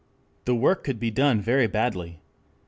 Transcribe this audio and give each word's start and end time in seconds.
The 0.45 0.55
work 0.55 0.83
could 0.83 0.99
be 0.99 1.11
done 1.11 1.41
very 1.41 1.67
badly. 1.67 2.21